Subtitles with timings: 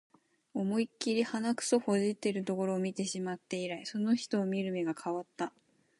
[0.55, 5.53] 思いっきり鼻くそほじってるところ見てしまって以来、その人を見る目が変わった